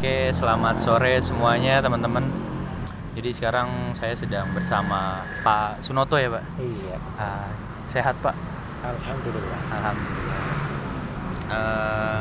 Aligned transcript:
Oke, 0.00 0.32
selamat 0.32 0.80
sore 0.80 1.20
semuanya 1.20 1.84
teman-teman. 1.84 2.24
Jadi 3.12 3.36
sekarang 3.36 3.68
saya 3.92 4.16
sedang 4.16 4.48
bersama 4.56 5.20
Pak 5.44 5.84
Sunoto 5.84 6.16
ya 6.16 6.32
Pak. 6.32 6.40
Iya, 6.56 6.96
Ah, 7.20 7.52
sehat 7.84 8.16
Pak. 8.24 8.32
alhamdulillah. 8.80 9.60
Alhamdulillah. 9.68 10.40
Eh, 11.52 12.20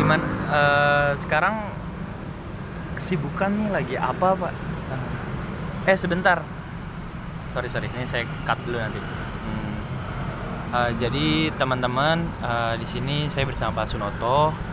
gimana? 0.00 0.24
eh, 0.48 1.10
sekarang 1.20 1.68
kesibukan 2.96 3.52
nih 3.52 3.68
lagi 3.68 3.94
apa 4.00 4.40
Pak? 4.40 4.52
Eh 5.84 6.00
sebentar. 6.00 6.40
Sorry 7.52 7.68
sorry, 7.68 7.92
ini 7.92 8.08
saya 8.08 8.24
cut 8.48 8.56
dulu 8.64 8.80
nanti. 8.80 9.04
Hmm. 9.04 9.74
Eh, 10.80 10.90
jadi 10.96 11.52
teman-teman 11.52 12.24
eh, 12.40 12.74
di 12.80 12.88
sini 12.88 13.28
saya 13.28 13.44
bersama 13.44 13.84
Pak 13.84 13.92
Sunoto. 13.92 14.72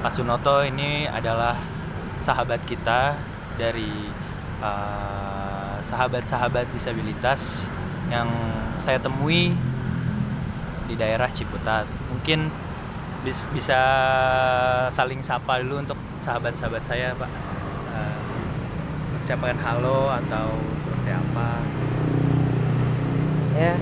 Pak 0.00 0.16
Sunoto 0.16 0.64
ini 0.64 1.04
adalah 1.04 1.60
sahabat 2.16 2.64
kita 2.64 3.20
dari 3.60 4.08
eh, 4.64 5.76
sahabat-sahabat 5.84 6.72
disabilitas 6.72 7.68
yang 8.08 8.24
saya 8.80 8.96
temui 8.96 9.52
di 10.88 10.94
daerah 10.96 11.28
Ciputat. 11.28 11.84
Mungkin 12.08 12.48
bis- 13.28 13.44
bisa 13.52 13.76
saling 14.88 15.20
sapa 15.20 15.60
dulu 15.60 15.84
untuk 15.84 16.00
sahabat-sahabat 16.16 16.80
saya, 16.80 17.12
Pak. 17.20 17.28
Eh, 17.92 18.16
Ucapkan 19.20 19.60
halo 19.60 20.08
atau 20.16 20.56
seperti 20.80 21.12
apa? 21.12 21.48
Ya, 23.52 23.76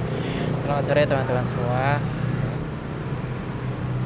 selamat 0.50 0.83
sore 0.83 1.03
teman-teman 1.06 1.47
semua. 1.47 2.17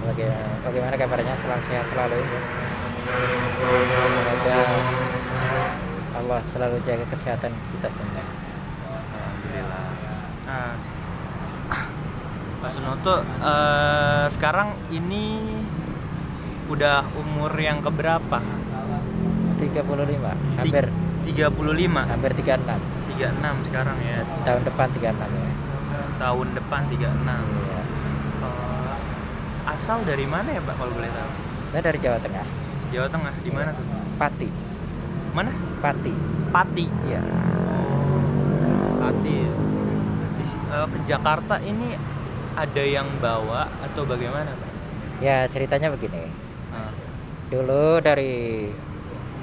Bagaimana, 0.03 0.51
bagaimana 0.67 0.95
kabarnya? 0.99 1.35
Selamat 1.39 1.63
sehat 1.71 1.87
selalu. 1.87 2.19
ya. 2.19 2.41
Semoga 3.63 4.59
Allah 6.19 6.41
selalu 6.51 6.77
jaga 6.83 7.07
kesehatan 7.07 7.53
kita 7.55 7.89
semua. 7.91 8.25
Alhamdulillah. 8.27 9.85
Nah, 10.47 10.75
Pak 12.63 12.71
Sunoto, 12.75 13.23
eh, 13.23 14.27
sekarang 14.31 14.75
ini 14.91 15.39
udah 16.67 17.07
umur 17.19 17.55
yang 17.59 17.79
keberapa? 17.83 18.39
35, 19.59 20.35
hampir 20.59 20.91
35, 21.27 22.03
hampir 22.11 22.33
36. 22.35 22.79
36 23.15 23.55
sekarang 23.71 23.99
ya. 24.03 24.27
Tahun 24.43 24.63
depan 24.67 24.87
36 24.91 25.31
ya. 25.31 25.53
Tahun 26.19 26.49
depan 26.59 26.83
36. 26.91 27.43
Iya. 27.47 27.72
Asal 29.67 30.03
dari 30.03 30.27
mana 30.27 30.51
ya, 30.51 30.61
Pak 30.63 30.75
kalau 30.75 30.93
boleh 30.95 31.11
tahu? 31.11 31.31
Saya 31.71 31.83
dari 31.87 31.99
Jawa 32.03 32.19
Tengah. 32.19 32.47
Jawa 32.91 33.09
Tengah, 33.09 33.35
di 33.41 33.51
mana 33.51 33.71
tuh? 33.73 33.85
Pati, 34.21 34.49
Mana? 35.33 35.53
Pati. 35.81 36.13
Pati. 36.53 36.87
Iya. 37.09 37.23
Pati. 39.01 39.37
Di, 40.37 40.45
eh, 40.45 40.87
ke 40.87 40.99
Jakarta 41.09 41.57
ini 41.65 41.97
ada 42.53 42.83
yang 42.85 43.09
bawa 43.19 43.71
atau 43.81 44.05
bagaimana, 44.05 44.53
Pak? 44.53 44.71
Ya, 45.25 45.47
ceritanya 45.49 45.89
begini. 45.89 46.29
Ah, 46.75 46.93
dulu 47.49 48.03
dari 48.05 48.69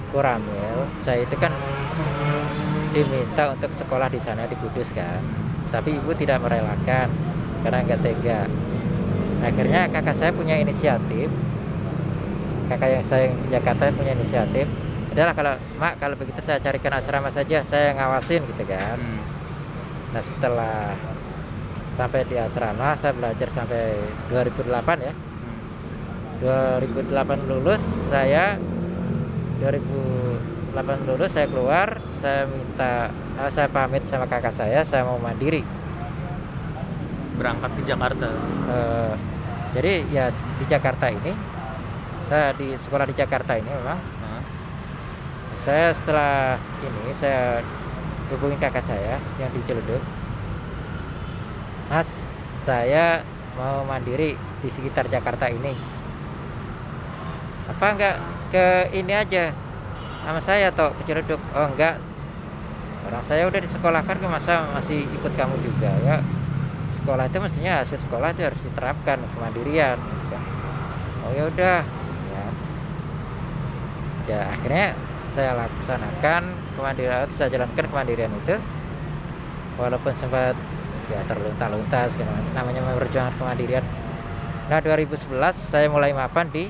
Kuramil 0.09 0.89
saya 0.98 1.22
itu 1.22 1.38
kan 1.38 1.54
diminta 2.89 3.54
untuk 3.54 3.70
sekolah 3.70 4.09
di 4.09 4.17
sana 4.17 4.50
di 4.50 4.58
Kudus 4.58 4.98
kan 4.98 5.22
tapi 5.70 6.02
ibu 6.02 6.09
tidak 6.17 6.42
merelakan 6.42 7.14
karena 7.61 7.86
nggak 7.86 8.02
tega 8.02 8.50
akhirnya 9.40 9.88
kakak 9.90 10.16
saya 10.16 10.32
punya 10.36 10.59
inisiatif 10.59 11.32
kakak 12.70 12.90
yang 13.00 13.04
saya 13.04 13.32
yang 13.32 13.36
di 13.42 13.48
Jakarta 13.50 13.90
punya 13.95 14.14
inisiatif 14.14 14.70
adalah 15.09 15.34
kalau 15.34 15.54
mak 15.82 15.98
kalau 15.98 16.16
begitu 16.16 16.38
saya 16.40 16.62
carikan 16.62 16.94
asrama 16.94 17.34
saja 17.34 17.66
saya 17.66 17.98
ngawasin 17.98 18.45
gitu 18.45 18.64
kan 18.70 18.95
hmm. 18.95 19.22
nah 20.14 20.22
setelah 20.22 20.94
sampai 21.89 22.23
di 22.30 22.38
asrama 22.38 22.94
saya 22.94 23.11
belajar 23.17 23.50
sampai 23.50 23.98
2008 24.32 25.08
ya 25.08 25.14
Hmm. 25.39 26.83
2008 26.92 27.48
lulus 27.48 27.83
saya 28.11 28.60
2008 29.64 31.08
lulus 31.08 31.32
saya 31.32 31.48
keluar 31.48 32.00
saya 32.11 32.44
minta 32.48 33.08
eh, 33.39 33.52
saya 33.52 33.71
pamit 33.71 34.04
sama 34.04 34.27
kakak 34.27 34.52
saya 34.52 34.83
saya 34.83 35.08
mau 35.08 35.16
mandiri 35.16 35.64
berangkat 37.39 37.72
ke 37.80 37.82
Jakarta. 37.88 38.27
Eh, 38.67 39.14
jadi 39.72 39.94
ya 40.11 40.27
di 40.27 40.66
Jakarta 40.67 41.08
ini 41.08 41.32
saya 42.20 42.52
di 42.54 42.76
sekolah 42.76 43.08
di 43.08 43.16
Jakarta 43.16 43.55
ini 43.55 43.72
memang. 43.72 44.00
Saya 45.60 45.92
setelah 45.92 46.55
ini 46.80 47.11
saya 47.11 47.60
hubungi 48.32 48.55
kakak 48.64 48.80
saya 48.80 49.20
yang 49.36 49.52
di 49.52 49.60
Ciledug. 49.67 50.00
Mas 51.92 52.23
saya 52.48 53.27
mau 53.60 53.83
mandiri 53.83 54.39
di 54.39 54.70
sekitar 54.71 55.11
Jakarta 55.11 55.52
ini. 55.52 55.76
Apa 57.67 57.86
enggak 57.92 58.16
ke 58.56 58.66
ini 58.95 59.11
aja? 59.11 59.52
Sama 60.23 60.39
saya 60.39 60.71
atau 60.71 60.95
ke 60.95 61.04
Ciledug. 61.04 61.44
Oh 61.52 61.67
enggak. 61.67 62.00
Orang 63.11 63.23
saya 63.27 63.44
udah 63.44 63.60
disekolahkan 63.60 64.16
ke 64.16 64.27
masa 64.32 64.64
masih 64.71 65.04
ikut 65.11 65.33
kamu 65.36 65.60
juga 65.60 65.92
ya 66.08 66.23
sekolah 66.99 67.26
itu 67.26 67.37
mestinya 67.39 67.73
hasil 67.80 67.98
sekolah 67.99 68.30
itu 68.32 68.42
harus 68.43 68.61
diterapkan 68.61 69.17
kemandirian 69.33 69.98
gitu 69.98 70.26
kan. 70.30 70.43
oh 71.23 71.32
ya 71.32 71.43
udah 71.48 71.77
ya 72.30 72.43
ya 74.27 74.39
akhirnya 74.54 74.87
saya 75.30 75.52
laksanakan 75.55 76.42
kemandirian 76.76 77.27
saya 77.30 77.49
jalankan 77.49 77.86
kemandirian 77.86 78.32
itu 78.36 78.55
walaupun 79.76 80.11
sempat 80.11 80.54
ya 81.09 81.21
terlunta-lunta 81.26 82.05
segala 82.08 82.38
namanya 82.54 82.82
memperjuangkan 82.83 83.33
kemandirian 83.36 83.86
nah 84.70 84.77
2011 84.77 85.33
saya 85.54 85.89
mulai 85.89 86.14
mapan 86.14 86.45
di 86.49 86.70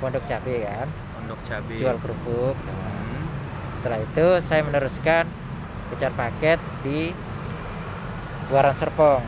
Pondok 0.00 0.24
Cabe 0.24 0.64
kan 0.64 0.88
Pondok 1.14 1.40
Cabe. 1.46 1.76
jual 1.76 1.96
kerupuk 1.98 2.56
Nah, 2.58 2.88
Hmm. 2.90 3.24
setelah 3.76 3.98
itu 3.98 4.26
saya 4.40 4.60
meneruskan 4.60 5.24
kejar 5.88 6.12
paket 6.12 6.58
di 6.82 7.14
Buaran 8.46 8.74
Serpong 8.74 9.22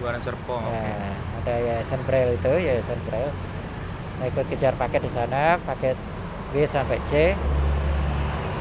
Buaran 0.00 0.20
Serpong. 0.20 0.64
Nah, 0.64 1.12
ada 1.38 1.54
Yayasan 1.54 2.00
Braille 2.02 2.34
itu, 2.34 2.48
Yayasan 2.48 2.96
Braille. 3.04 3.32
Nah, 4.16 4.26
ikut 4.26 4.46
kejar 4.48 4.74
paket 4.74 5.04
di 5.04 5.12
sana, 5.12 5.60
paket 5.60 5.96
B 6.50 6.64
sampai 6.64 6.96
C. 7.04 7.36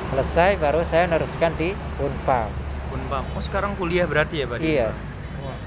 Selesai 0.10 0.58
baru 0.58 0.84
saya 0.84 1.08
meneruskan 1.08 1.56
di 1.56 1.72
Unpam. 1.98 2.50
Unpam. 2.92 3.24
Oh, 3.30 3.42
sekarang 3.42 3.72
kuliah 3.76 4.04
berarti 4.04 4.42
ya, 4.42 4.46
Pak? 4.50 4.58
Iya. 4.60 4.90
Wah. 5.40 5.58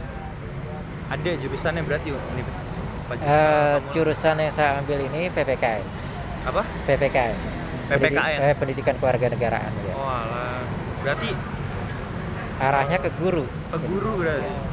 Ada 1.09 1.31
jurusannya 1.38 1.83
berarti 1.83 2.09
Universitas. 2.10 2.69
Kamu- 3.12 3.93
jurusan 3.93 4.37
yang 4.39 4.53
saya 4.53 4.81
ambil 4.81 4.99
ini 5.03 5.28
PPKN. 5.28 5.84
apa? 6.43 6.62
PPKN. 6.89 7.37
PPKN. 7.87 8.39
eh, 8.41 8.54
pendidikan 8.56 8.97
kewarganegaraan 8.97 9.72
ya. 9.84 9.94
Oh, 9.94 10.04
alah. 10.04 10.59
Berarti 11.00 11.28
Arahnya 12.59 12.99
ke 12.99 13.10
guru. 13.15 13.44
ke 13.44 13.78
guru 13.78 14.10
berarti. 14.19 14.43
Oh, 14.43 14.50
alah. 14.50 14.72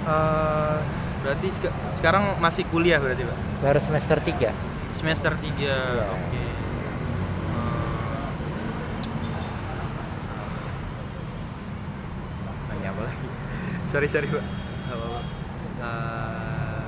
Eh, 0.00 0.76
berarti 1.20 1.48
seka- 1.52 1.74
sekarang 1.94 2.40
masih 2.40 2.64
kuliah 2.68 2.96
berarti, 2.96 3.22
Pak? 3.22 3.36
Baru 3.60 3.80
semester 3.80 4.16
3. 4.18 4.50
Semester 4.96 5.32
3. 5.36 5.52
Iya. 5.60 6.08
Oke. 6.08 6.42
Nanya 12.70 12.88
apa 12.92 13.02
lagi? 13.04 13.26
Sorry, 13.90 14.06
sorry, 14.06 14.28
Pak. 14.30 14.44
Eh, 15.80 16.84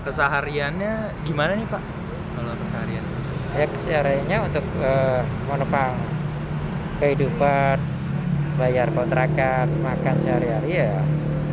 kesehariannya 0.00 0.92
gimana 1.26 1.52
nih, 1.52 1.66
Pak? 1.68 1.82
Kalau 2.32 2.52
keseharian. 2.64 3.04
Ya 3.50 3.66
kesehariannya 3.66 4.38
untuk 4.46 4.64
eh, 4.80 5.20
menopang 5.44 5.98
kehidupan, 7.02 7.76
bayar 8.56 8.88
kontrakan, 8.92 9.66
makan 9.82 10.14
sehari-hari 10.16 10.78
ya 10.78 11.00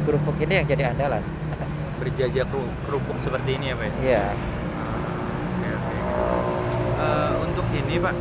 kerupuk 0.07 0.39
ini 0.39 0.63
yang 0.63 0.67
jadi 0.67 0.83
andalan. 0.95 1.19
Berjajah 2.01 2.47
keru- 2.47 2.75
kerupuk 2.87 3.19
seperti 3.19 3.59
ini 3.59 3.65
ya, 3.69 3.75
Pak? 3.75 3.85
ya? 3.85 3.91
Iya. 3.99 4.23
Oke. 5.51 5.71
Eh, 6.97 7.31
untuk 7.43 7.67
ini 7.75 7.95
Pak 7.99 8.15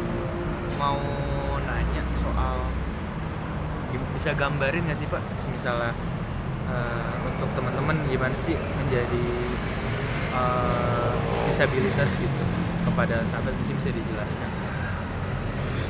mau 0.76 0.98
nanya 1.62 2.02
soal 2.12 2.68
bisa 4.12 4.32
gambarin 4.32 4.84
nggak 4.84 4.96
sih 4.96 5.08
Pak 5.08 5.22
misalnya 5.48 5.92
untuk 7.24 7.48
teman-teman 7.52 7.96
gimana 8.08 8.36
sih 8.40 8.56
menjadi 8.56 9.24
eh, 10.32 11.12
disabilitas 11.48 12.10
gitu 12.16 12.42
kepada 12.84 13.24
sahabat 13.28 13.52
mungkin 13.54 13.76
bisa 13.76 13.90
dijelaskan 13.92 14.50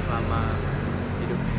selama 0.07 0.41
hidupnya 1.19 1.55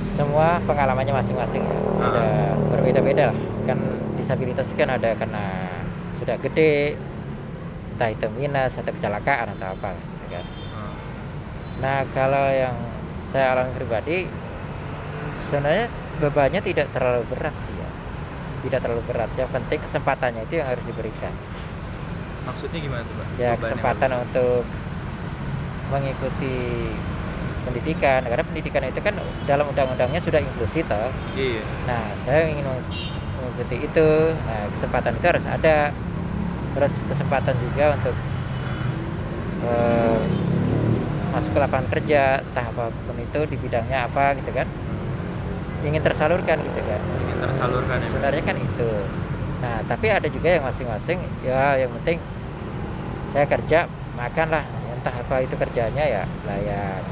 Semua 0.00 0.48
pengalamannya 0.64 1.12
masing-masing 1.12 1.60
ya. 1.60 1.76
Ada 2.00 2.26
berbeda-beda 2.72 3.22
lah. 3.30 3.36
Kan 3.70 3.78
disabilitas 4.18 4.74
kan 4.74 4.90
ada 4.90 5.14
karena 5.14 5.70
sudah 6.18 6.34
gede, 6.42 6.98
entah 7.94 8.10
itu 8.10 8.26
minus 8.34 8.74
atau 8.80 8.90
kecelakaan 8.90 9.54
atau 9.54 9.76
apa 9.78 9.94
gitu 9.94 10.26
kan. 10.32 10.44
Hmm. 10.74 10.94
nah 11.78 12.02
kalau 12.10 12.50
yang 12.50 12.74
saya 13.20 13.54
alami 13.54 13.70
pribadi 13.78 14.26
sebenarnya 15.38 15.86
bebannya 16.20 16.60
tidak 16.60 16.90
terlalu 16.90 17.24
berat 17.30 17.54
sih 17.60 17.72
ya. 17.72 17.88
Tidak 18.60 18.80
terlalu 18.80 19.02
berat. 19.08 19.30
Yang 19.36 19.50
penting 19.56 19.78
kesempatannya 19.80 20.42
itu 20.44 20.60
yang 20.60 20.68
harus 20.68 20.84
diberikan. 20.84 21.32
Maksudnya 22.44 22.78
gimana 22.80 23.02
tuh 23.04 23.14
pak? 23.16 23.26
Ya 23.26 23.32
Beban 23.36 23.48
yang 23.48 23.60
kesempatan 23.60 24.10
untuk 24.20 24.64
mengikuti 25.88 26.56
pendidikan. 27.64 28.20
Karena 28.28 28.44
pendidikan 28.44 28.82
itu 28.84 29.00
kan 29.00 29.14
dalam 29.48 29.64
undang-undangnya 29.68 30.20
sudah 30.20 30.40
inklusi 30.40 30.84
toh. 30.84 30.96
Beban? 30.96 31.12
iya. 31.36 31.62
Nah 31.88 32.04
saya 32.20 32.48
ingin 32.52 32.68
mengikuti 33.50 33.76
itu. 33.84 34.08
Nah 34.32 34.62
kesempatan 34.70 35.12
itu 35.18 35.26
harus 35.26 35.44
ada. 35.44 35.90
Terus 36.70 36.92
kesempatan 37.10 37.54
juga 37.58 37.98
untuk 37.98 38.14
eh, 39.66 40.18
masuk 41.34 41.50
ke 41.54 41.60
lapangan 41.60 41.86
kerja 41.90 42.42
entah 42.42 42.66
apa 42.70 42.94
pun 42.94 43.16
itu 43.18 43.40
di 43.50 43.56
bidangnya 43.58 44.06
apa 44.06 44.38
gitu 44.38 44.54
kan. 44.54 44.70
Ingin 45.82 46.02
tersalurkan 46.02 46.62
gitu 46.62 46.80
kan. 46.86 47.00
Ingin 47.26 47.38
tersalurkan 47.42 47.98
ya. 47.98 48.06
Sebenarnya 48.06 48.42
kan 48.46 48.56
itu. 48.56 48.90
Nah 49.60 49.76
tapi 49.84 50.06
ada 50.08 50.28
juga 50.30 50.48
yang 50.56 50.64
masing-masing 50.64 51.18
ya 51.44 51.76
yang 51.76 51.90
penting 52.00 52.22
saya 53.30 53.46
kerja 53.46 53.86
makan 54.14 54.48
lah 54.50 54.64
entah 54.90 55.14
apa 55.14 55.40
itu 55.42 55.54
kerjanya 55.54 56.02
ya 56.02 56.22
layan 56.48 57.02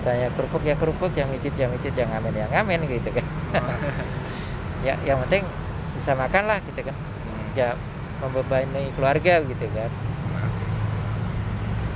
saya 0.00 0.32
kerupuk 0.32 0.62
ya 0.64 0.78
kerupuk. 0.78 1.12
Yang 1.12 1.28
mijit 1.36 1.54
ya 1.58 1.66
mijit. 1.68 1.92
Yang 1.92 2.08
ngamen 2.14 2.32
ya 2.38 2.46
ngamen 2.54 2.80
gitu 2.86 3.10
kan 3.12 3.26
ya 4.80 4.94
yang 5.04 5.20
penting 5.26 5.44
bisa 5.96 6.16
makan 6.16 6.44
lah 6.48 6.58
gitu 6.64 6.80
kan. 6.80 6.96
Hmm. 6.96 7.58
ya 7.58 7.70
membebani 8.20 8.92
keluarga 8.96 9.40
gitu 9.44 9.66
kan. 9.72 9.90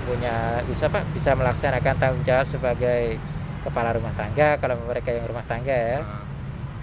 Punya 0.04 0.60
bisa 0.68 0.92
pak 0.92 1.04
bisa 1.16 1.32
melaksanakan 1.32 1.94
tanggung 1.96 2.24
jawab 2.28 2.44
sebagai 2.44 3.16
kepala 3.64 3.96
rumah 3.96 4.12
tangga 4.12 4.60
kalau 4.60 4.76
mereka 4.84 5.08
yang 5.12 5.24
rumah 5.24 5.44
tangga 5.48 5.72
ya. 5.72 6.00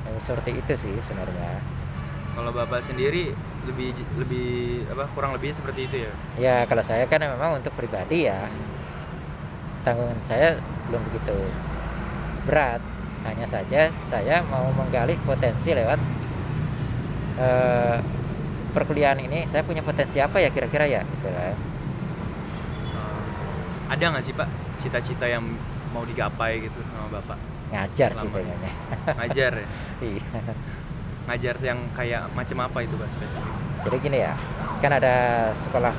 Nah, 0.02 0.18
seperti 0.18 0.58
itu 0.58 0.74
sih 0.74 0.94
sebenarnya. 0.98 1.62
Kalau 2.34 2.50
bapak 2.50 2.82
sendiri 2.82 3.30
lebih 3.70 3.94
lebih 4.18 4.50
apa 4.90 5.06
kurang 5.14 5.38
lebih 5.38 5.54
seperti 5.54 5.86
itu 5.86 5.96
ya? 6.02 6.12
Ya 6.42 6.56
kalau 6.66 6.82
saya 6.82 7.06
kan 7.06 7.22
memang 7.22 7.62
untuk 7.62 7.74
pribadi 7.78 8.26
ya. 8.26 8.50
Tanggungan 9.86 10.18
saya 10.26 10.58
belum 10.90 11.02
begitu 11.10 11.38
berat 12.50 12.82
hanya 13.26 13.46
saja 13.46 13.94
saya 14.02 14.42
mau 14.50 14.66
menggali 14.74 15.14
potensi 15.22 15.72
lewat 15.74 16.00
eh, 17.38 17.98
perkuliahan 18.72 19.20
ini. 19.22 19.46
Saya 19.46 19.62
punya 19.68 19.84
potensi 19.84 20.18
apa 20.24 20.40
ya 20.40 20.50
kira-kira 20.50 20.88
ya? 20.88 21.02
Gitu 21.04 21.28
lah. 21.30 21.52
Eh, 21.52 21.56
ada 23.92 24.04
nggak 24.16 24.24
sih 24.24 24.32
pak 24.32 24.48
cita-cita 24.80 25.28
yang 25.28 25.44
mau 25.92 26.08
digapai 26.08 26.64
gitu 26.64 26.80
sama 26.96 27.20
bapak? 27.20 27.38
Ngajar 27.72 28.10
sih 28.16 28.28
Lama. 28.28 28.36
pengennya 28.40 28.72
ngajar 29.20 29.52
ya? 29.60 29.68
Iya. 30.02 30.26
ngajar 31.22 31.56
yang 31.62 31.80
kayak 31.94 32.34
macam 32.34 32.58
apa 32.66 32.78
itu 32.82 32.96
pak 32.98 33.10
spesifik? 33.12 33.54
Jadi 33.86 33.96
gini 34.02 34.18
ya 34.24 34.34
kan 34.82 34.92
ada 34.96 35.16
sekolah 35.54 35.94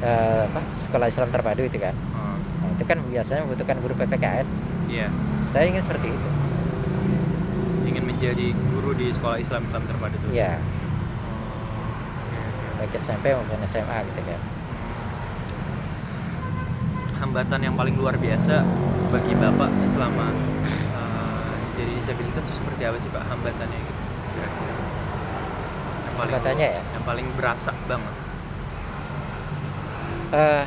eh, 0.00 0.42
apa 0.46 0.60
sekolah 0.64 1.06
Islam 1.10 1.28
terpadu 1.34 1.62
itu 1.66 1.78
kan? 1.82 1.92
Oh, 2.14 2.38
nah, 2.38 2.68
itu 2.72 2.84
kan 2.86 2.98
biasanya 3.02 3.42
membutuhkan 3.44 3.76
guru 3.82 3.94
PPKN 3.98 4.46
iya. 4.88 5.08
Saya 5.46 5.66
ingin 5.66 5.80
seperti 5.80 6.08
itu. 6.08 6.28
Ingin 7.84 8.04
menjadi 8.04 8.46
guru 8.70 8.92
di 8.92 9.10
sekolah 9.10 9.38
Islam 9.38 9.62
Islam 9.62 9.82
terpadu 9.84 10.16
itu? 10.18 10.28
Ya 10.32 10.58
Oke, 12.20 12.36
oke. 12.36 12.68
baik 12.76 12.92
SMP 12.96 13.30
maupun 13.30 13.60
SMA 13.64 13.98
gitu 14.04 14.20
kan. 14.22 14.40
Hambatan 17.16 17.60
yang 17.62 17.74
paling 17.74 17.96
luar 17.96 18.14
biasa 18.14 18.60
bagi 19.08 19.32
bapak 19.34 19.70
selama 19.88 20.26
eh, 20.66 21.48
jadi 21.74 21.92
disabilitas 21.94 22.44
itu 22.44 22.54
seperti 22.54 22.82
apa 22.84 22.96
sih 22.98 23.08
pak 23.08 23.24
hambatannya 23.24 23.78
gitu? 23.78 24.02
Kira-kira 24.30 24.72
yang 26.04 26.14
paling 26.14 26.20
Hambatannya 26.28 26.68
ya? 26.68 26.82
yang 26.92 27.04
paling 27.04 27.26
berasa 27.34 27.72
banget. 27.86 28.14
Eh 30.28 30.64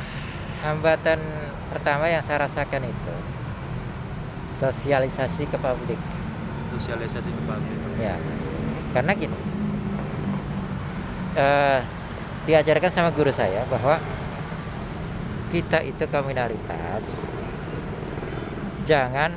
hambatan 0.60 1.20
pertama 1.70 2.04
yang 2.06 2.20
saya 2.20 2.44
rasakan 2.44 2.84
itu 2.84 3.14
sosialisasi 4.60 5.48
ke 5.48 5.56
publik. 5.56 5.96
Sosialisasi 6.76 7.30
ke 7.32 7.42
publik. 7.48 7.78
Ya 7.96 8.14
karena 8.92 9.12
gini. 9.16 9.38
Eh 11.38 11.80
diajarkan 12.44 12.90
sama 12.92 13.10
guru 13.12 13.32
saya 13.32 13.64
bahwa 13.68 14.00
kita 15.52 15.84
itu 15.84 16.08
kaum 16.08 16.24
minoritas 16.24 17.28
jangan 18.88 19.36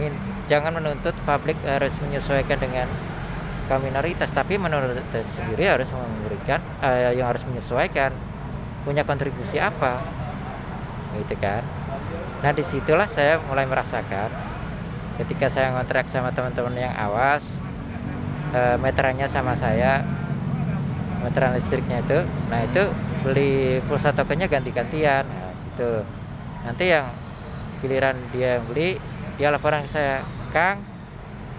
min- 0.00 0.16
jangan 0.48 0.72
menuntut 0.80 1.12
publik 1.28 1.58
harus 1.68 1.94
menyesuaikan 2.00 2.58
dengan 2.58 2.88
minoritas 3.86 4.34
tapi 4.34 4.58
menurut 4.58 4.98
saya 5.14 5.22
sendiri 5.22 5.70
harus 5.70 5.94
memberikan 5.94 6.58
eh, 6.82 7.14
yang 7.14 7.30
harus 7.30 7.46
menyesuaikan 7.46 8.10
punya 8.82 9.06
kontribusi 9.06 9.62
apa? 9.62 10.02
Gitu 11.22 11.38
kan 11.38 11.62
nah 12.40 12.50
di 12.56 12.64
situlah 12.64 13.04
saya 13.04 13.36
mulai 13.44 13.68
merasakan 13.68 14.32
ketika 15.20 15.52
saya 15.52 15.76
ngontrak 15.76 16.08
sama 16.08 16.32
teman-teman 16.32 16.72
yang 16.80 16.94
awas 16.96 17.60
eh, 18.56 18.76
meterannya 18.80 19.28
sama 19.28 19.52
saya 19.52 20.00
meteran 21.20 21.52
listriknya 21.52 22.00
itu. 22.00 22.24
Nah 22.48 22.64
itu 22.64 22.82
beli 23.20 23.84
pulsa 23.84 24.16
tokennya 24.16 24.48
ganti-gantian. 24.48 25.28
Nah, 25.28 25.52
situ. 25.60 25.92
Nanti 26.64 26.84
yang 26.88 27.12
giliran 27.84 28.16
dia 28.32 28.56
yang 28.56 28.64
beli 28.68 28.96
dia 29.36 29.48
laporan 29.48 29.84
saya 29.88 30.20
Kang 30.52 30.84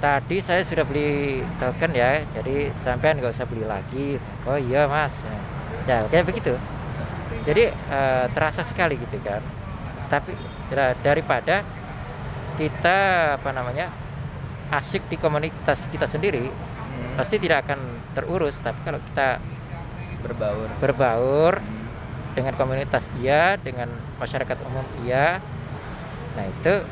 tadi 0.01 0.41
saya 0.41 0.65
sudah 0.65 0.85
beli 0.85 1.41
token 1.61 1.93
ya 1.93 2.21
jadi 2.33 2.73
sampean 2.73 3.21
nggak 3.21 3.33
usah 3.37 3.45
beli 3.45 3.65
lagi. 3.65 4.17
Oh 4.49 4.57
iya 4.57 4.89
mas. 4.89 5.21
Ya 5.85 6.01
kayak 6.09 6.25
begitu. 6.25 6.57
Jadi 7.45 7.69
eh, 7.69 8.25
terasa 8.33 8.65
sekali 8.65 8.97
gitu 8.97 9.21
kan 9.21 9.60
tapi 10.11 10.35
daripada 10.99 11.63
kita 12.59 12.97
apa 13.39 13.49
namanya 13.55 13.87
asik 14.75 15.07
di 15.07 15.15
komunitas 15.15 15.87
kita 15.87 16.03
sendiri 16.03 16.51
pasti 17.15 17.39
tidak 17.39 17.63
akan 17.63 17.79
terurus. 18.11 18.59
Tapi 18.59 18.75
kalau 18.83 18.99
kita 18.99 19.39
berbaur. 20.19 20.67
berbaur 20.83 21.53
dengan 22.35 22.53
komunitas 22.59 23.07
iya. 23.23 23.55
Dengan 23.55 23.87
masyarakat 24.19 24.57
umum 24.67 24.83
iya. 25.07 25.39
Nah 26.35 26.45
itu 26.45 26.83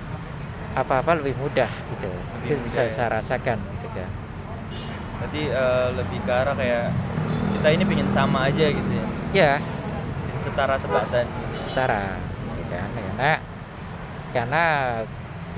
apa-apa 0.80 1.20
lebih 1.20 1.36
mudah 1.36 1.68
gitu. 1.68 2.08
Lebih 2.08 2.48
itu 2.48 2.54
mudah 2.56 2.66
bisa 2.72 2.82
ya. 2.88 2.92
saya 2.92 3.10
rasakan 3.20 3.60
gitu 3.60 3.90
kan 4.00 4.10
berarti 5.20 5.52
eh, 5.52 5.88
lebih 6.00 6.20
ke 6.24 6.32
arah 6.32 6.56
kayak 6.56 6.96
kita 7.60 7.68
ini 7.76 7.84
pingin 7.84 8.08
sama 8.08 8.48
aja 8.48 8.72
gitu 8.72 8.88
ya? 8.88 9.06
Ya 9.36 9.54
setara 10.40 10.76
sebadan 10.80 11.28
setara 11.60 12.16
gitu 12.56 12.64
kan 12.72 12.90
karena 13.20 13.44
karena 14.32 14.64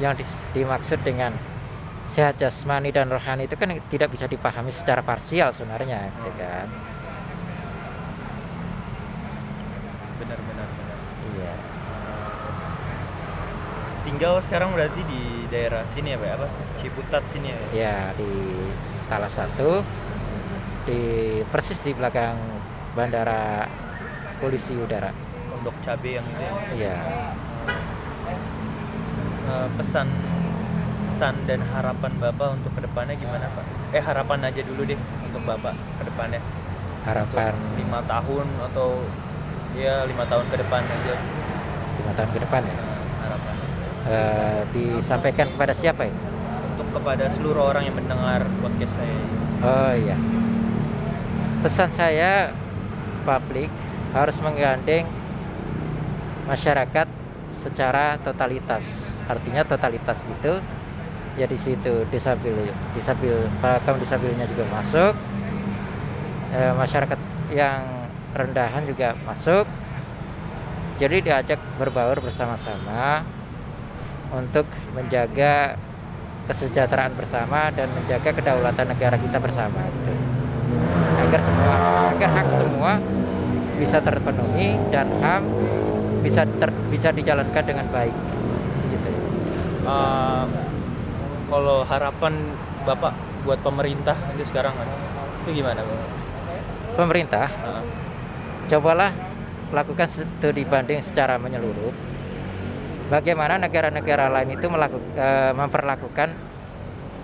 yang 0.02 0.18
dimaksud 0.58 0.98
dengan 1.06 1.30
sehat 2.10 2.42
jasmani 2.42 2.90
dan 2.90 3.06
rohani 3.14 3.46
itu 3.46 3.54
kan 3.54 3.70
tidak 3.94 4.10
bisa 4.10 4.26
dipahami 4.26 4.74
secara 4.74 5.06
parsial 5.06 5.54
sebenarnya 5.54 6.10
gitu 6.10 6.32
kan 6.42 6.68
benar 10.26 10.40
benar 10.42 10.68
benar 10.74 10.98
iya 11.38 11.54
tinggal 14.10 14.42
sekarang 14.42 14.74
berarti 14.74 15.02
di 15.06 15.46
daerah 15.54 15.86
sini 15.94 16.16
ya 16.16 16.18
pak 16.18 16.30
apa 16.42 16.48
Ciputat 16.82 17.24
sini 17.30 17.54
ya 17.54 17.60
ya 17.78 17.98
di 18.18 18.32
Talas 19.06 19.38
satu 19.38 19.86
di 20.90 21.02
persis 21.54 21.78
di 21.86 21.94
belakang 21.94 22.34
bandara 22.98 23.70
polisi 24.42 24.74
udara 24.74 25.14
pondok 25.62 25.78
cabe 25.86 26.18
yang 26.18 26.26
itu 26.26 26.42
ya 26.42 26.54
iya 26.74 26.98
Eh, 29.62 29.70
pesan 29.78 30.10
pesan 31.06 31.36
dan 31.46 31.62
harapan 31.62 32.12
bapak 32.18 32.58
untuk 32.58 32.74
ke 32.74 32.82
depannya 32.82 33.14
gimana 33.14 33.46
pak? 33.54 33.66
Eh 33.94 34.02
harapan 34.02 34.50
aja 34.50 34.62
dulu 34.66 34.82
deh 34.90 34.98
untuk 35.30 35.42
bapak 35.46 35.78
ke 36.02 36.04
depannya. 36.10 36.42
Harapan. 37.06 37.54
Lima 37.78 38.02
tahun 38.10 38.48
atau 38.72 39.06
ya 39.78 40.10
lima 40.10 40.26
tahun 40.26 40.46
ke 40.50 40.58
depan 40.66 40.82
aja. 40.82 41.16
Lima 42.02 42.12
tahun 42.18 42.30
ke 42.34 42.40
depan 42.42 42.62
ya? 42.66 42.74
Eh, 42.74 43.06
harapan. 43.22 43.54
Eh, 44.10 44.62
disampaikan 44.74 45.48
kepada 45.54 45.78
siapa 45.78 46.10
ini 46.10 46.20
untuk 46.74 46.98
kepada 46.98 47.30
seluruh 47.30 47.70
orang 47.70 47.86
yang 47.86 47.94
mendengar 47.94 48.42
podcast 48.66 48.98
saya 48.98 49.18
oh 49.62 49.94
iya. 49.94 50.18
Pesan 51.62 51.94
saya 51.94 52.50
publik 53.22 53.70
harus 54.18 54.42
menggandeng 54.42 55.06
masyarakat 56.50 57.21
secara 57.52 58.16
totalitas 58.24 59.20
artinya 59.28 59.68
totalitas 59.68 60.24
itu 60.24 60.64
ya 61.36 61.48
di 61.48 61.60
situ 61.60 62.08
disabil 62.08 62.56
disabil 62.96 63.36
para 63.60 63.80
kaum 63.84 64.00
disabilnya 64.00 64.48
juga 64.48 64.66
masuk 64.72 65.14
Eh, 66.52 66.74
masyarakat 66.76 67.16
yang 67.56 67.80
rendahan 68.36 68.84
juga 68.84 69.16
masuk. 69.24 69.64
Jadi 71.00 71.24
diajak 71.24 71.56
berbaur 71.80 72.20
bersama-sama 72.20 73.24
untuk 74.36 74.68
menjaga 74.92 75.80
kesejahteraan 76.52 77.16
bersama 77.16 77.72
dan 77.72 77.88
menjaga 77.96 78.36
kedaulatan 78.36 78.84
negara 78.92 79.16
kita 79.16 79.40
bersama 79.40 79.80
gitu. 79.80 80.14
Agar 81.24 81.40
semua 81.40 81.76
agar 82.12 82.30
hak 82.36 82.48
semua 82.52 82.92
bisa 83.80 84.04
terpenuhi 84.04 84.76
dan 84.92 85.08
HAM 85.24 85.48
bisa 86.22 86.46
ter- 86.46 86.80
bisa 86.94 87.10
dijalankan 87.10 87.64
dengan 87.66 87.86
baik 87.90 88.16
gitu. 88.94 89.10
Eh, 89.86 90.46
kalau 91.52 91.84
harapan 91.84 92.34
bapak 92.86 93.14
buat 93.44 93.60
pemerintah 93.62 94.16
itu 94.38 94.46
sekarang 94.48 94.74
kan 94.78 94.88
itu 95.46 95.62
gimana 95.62 95.82
Bang? 95.82 96.02
Pemerintah 96.96 97.50
Heeh. 97.50 97.84
cobalah 98.70 99.12
lakukan 99.74 100.08
studi 100.08 100.64
banding 100.68 101.02
secara 101.02 101.42
menyeluruh 101.42 101.92
bagaimana 103.10 103.58
negara-negara 103.58 104.30
lain 104.30 104.56
itu 104.56 104.68
melakukan 104.70 105.58
memperlakukan 105.58 106.30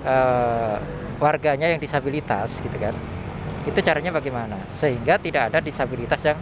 eh, 0.04 0.76
warganya 1.22 1.70
yang 1.70 1.82
disabilitas 1.82 2.62
gitu 2.62 2.78
kan 2.78 2.94
itu 3.68 3.80
caranya 3.84 4.16
bagaimana 4.16 4.58
sehingga 4.72 5.20
tidak 5.20 5.54
ada 5.54 5.60
disabilitas 5.60 6.24
yang 6.24 6.40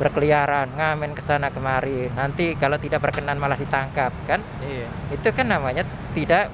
berkeliaran 0.00 0.72
ngamen 0.80 1.12
ke 1.12 1.20
sana 1.20 1.52
kemari. 1.52 2.08
Nanti 2.16 2.56
kalau 2.56 2.80
tidak 2.80 3.04
berkenan 3.04 3.36
malah 3.36 3.60
ditangkap 3.60 4.08
kan? 4.24 4.40
Iya. 4.64 4.88
Itu 5.12 5.28
kan 5.36 5.52
namanya 5.52 5.84
tidak 6.16 6.48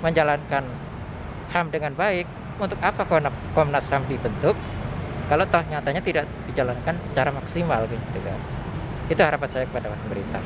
menjalankan 0.00 0.64
HAM 1.52 1.68
dengan 1.68 1.92
baik. 1.92 2.24
Untuk 2.58 2.80
apa 2.82 3.04
Komna- 3.04 3.52
Komnas 3.52 3.92
HAM 3.92 4.08
dibentuk? 4.08 4.56
Kalau 5.28 5.44
toh 5.44 5.60
nyatanya 5.68 6.00
tidak 6.00 6.24
dijalankan 6.48 6.96
secara 7.04 7.28
maksimal 7.30 7.84
gitu 7.84 8.18
kan? 8.24 8.40
Itu 9.12 9.20
harapan 9.20 9.48
saya 9.52 9.68
kepada 9.68 9.92
pemerintah 9.92 10.40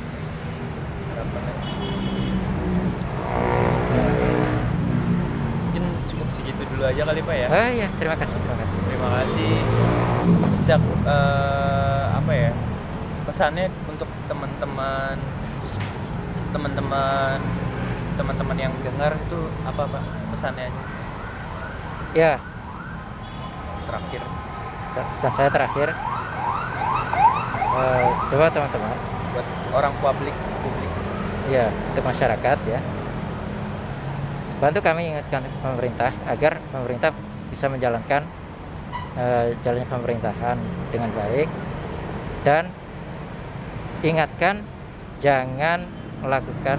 mungkin 5.72 5.84
cukup 6.04 6.21
segitu 6.32 6.64
dulu 6.64 6.82
aja 6.88 7.02
kali 7.04 7.20
pak 7.20 7.36
ya? 7.36 7.46
Oh 7.52 7.68
iya. 7.68 7.88
Terima 8.00 8.16
kasih 8.16 8.40
terima 8.40 8.56
kasih. 8.64 8.78
Terima 8.88 9.08
kasih. 9.20 9.52
Bisa 10.64 10.74
eh, 10.80 12.04
apa 12.16 12.32
ya 12.32 12.50
pesannya 13.28 13.68
untuk 13.86 14.08
teman-teman 14.26 15.16
teman-teman 16.52 17.38
teman-teman 18.16 18.56
yang 18.56 18.72
dengar 18.84 19.12
itu 19.16 19.40
apa 19.68 19.82
pak 19.84 20.02
pesannya 20.32 20.68
ya. 22.16 22.40
Terakhir. 23.86 24.22
Ter- 24.96 25.08
pesan 25.12 25.32
saya 25.36 25.50
terakhir. 25.52 25.88
Eh, 27.72 28.06
coba 28.32 28.48
teman-teman. 28.48 28.96
Buat 29.36 29.46
orang 29.76 29.92
publik 30.00 30.36
publik. 30.64 30.90
Ya 31.52 31.68
untuk 31.92 32.04
masyarakat 32.08 32.58
ya 32.68 32.80
bantu 34.62 34.78
kami 34.78 35.10
ingatkan 35.10 35.42
pemerintah 35.58 36.14
agar 36.30 36.62
pemerintah 36.70 37.10
bisa 37.50 37.66
menjalankan 37.66 38.22
eh, 39.18 39.58
jalannya 39.66 39.88
pemerintahan 39.90 40.54
dengan 40.94 41.10
baik. 41.18 41.50
Dan 42.46 42.70
ingatkan 44.06 44.62
jangan 45.18 45.82
melakukan 46.22 46.78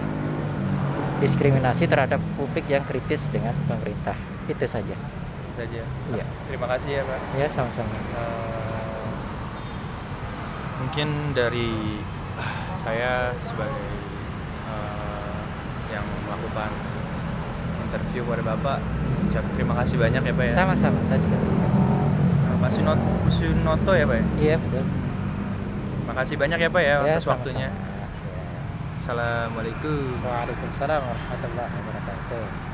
diskriminasi 1.20 1.92
terhadap 1.92 2.24
publik 2.40 2.63
yang 2.72 2.88
kritis 2.88 3.28
dengan 3.28 3.52
pemerintah. 3.68 4.16
Itu 4.48 4.63
saja. 4.63 4.96
Itu 4.96 5.60
aja 5.60 5.84
Iya. 6.16 6.25
terima 6.48 6.72
kasih 6.72 6.90
ya 7.00 7.04
pak. 7.04 7.20
Ya 7.36 7.48
sama-sama. 7.52 7.92
Eh, 7.92 9.12
mungkin 10.80 11.36
dari 11.36 12.00
saya 12.80 13.36
sebagai 13.44 13.92
eh, 14.72 15.40
yang 15.92 16.08
melakukan 16.28 16.72
interview 17.93 18.25
kepada 18.25 18.43
bapak. 18.57 18.77
Ucap 19.29 19.45
terima 19.53 19.73
kasih 19.77 19.95
banyak 20.01 20.21
ya 20.25 20.33
pak 20.33 20.45
ya. 20.50 20.53
Sama-sama 20.57 20.97
saya 21.05 21.21
juga 21.21 21.38
terima 21.38 21.59
kasih. 21.69 21.83
Eh, 21.85 22.57
Pak 22.57 22.71
Sunoto, 22.73 23.05
Sunoto 23.29 23.91
ya 23.93 24.05
pak 24.09 24.17
ya? 24.17 24.25
Iya 24.41 24.55
betul. 24.57 24.83
Terima 26.01 26.13
kasih 26.17 26.35
banyak 26.41 26.57
ya 26.57 26.69
pak 26.73 26.81
ya, 26.81 26.89
ya 26.89 26.95
atas 26.97 27.05
sama-sama. 27.21 27.33
waktunya. 27.38 27.69
Ya. 27.69 28.05
assalamualaikum. 28.97 30.01
Waalaikumsalam 30.25 31.01
warahmatullahi 31.05 31.71
wabarakatuh 31.77 32.73